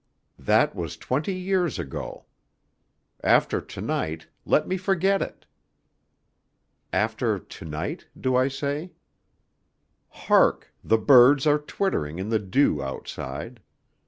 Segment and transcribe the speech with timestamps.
[0.39, 2.25] That was twenty years ago.
[3.23, 5.45] After to night let me forget it.
[6.91, 8.93] After to night, do I say?
[10.09, 10.73] Hark!
[10.83, 13.61] the birds are twittering in the dew outside.